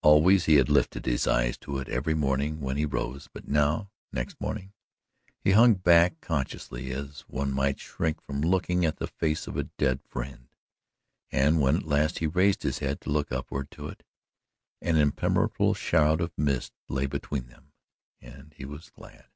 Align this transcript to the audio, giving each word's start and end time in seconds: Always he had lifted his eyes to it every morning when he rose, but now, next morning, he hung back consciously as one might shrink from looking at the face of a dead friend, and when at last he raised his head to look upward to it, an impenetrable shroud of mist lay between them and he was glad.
Always 0.00 0.46
he 0.46 0.54
had 0.54 0.70
lifted 0.70 1.04
his 1.04 1.26
eyes 1.26 1.58
to 1.58 1.76
it 1.80 1.88
every 1.90 2.14
morning 2.14 2.62
when 2.62 2.78
he 2.78 2.86
rose, 2.86 3.28
but 3.30 3.46
now, 3.46 3.90
next 4.10 4.40
morning, 4.40 4.72
he 5.38 5.50
hung 5.50 5.74
back 5.74 6.22
consciously 6.22 6.90
as 6.92 7.26
one 7.28 7.52
might 7.52 7.78
shrink 7.78 8.22
from 8.22 8.40
looking 8.40 8.86
at 8.86 8.96
the 8.96 9.06
face 9.06 9.46
of 9.46 9.54
a 9.58 9.64
dead 9.76 10.00
friend, 10.08 10.48
and 11.30 11.60
when 11.60 11.76
at 11.76 11.82
last 11.82 12.20
he 12.20 12.26
raised 12.26 12.62
his 12.62 12.78
head 12.78 13.02
to 13.02 13.10
look 13.10 13.30
upward 13.30 13.70
to 13.72 13.88
it, 13.88 14.02
an 14.80 14.96
impenetrable 14.96 15.74
shroud 15.74 16.22
of 16.22 16.32
mist 16.38 16.72
lay 16.88 17.04
between 17.04 17.48
them 17.48 17.72
and 18.22 18.54
he 18.56 18.64
was 18.64 18.88
glad. 18.88 19.26